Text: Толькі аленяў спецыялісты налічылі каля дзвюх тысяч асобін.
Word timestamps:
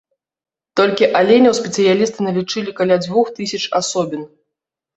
Толькі 0.79 1.09
аленяў 1.19 1.53
спецыялісты 1.59 2.19
налічылі 2.29 2.71
каля 2.81 2.99
дзвюх 3.05 3.33
тысяч 3.39 3.63
асобін. 3.85 4.21